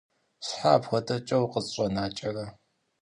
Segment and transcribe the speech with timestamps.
[0.45, 2.45] Щхьэ апхуэдэкӀэ укъысщӀэнакӀэрэ?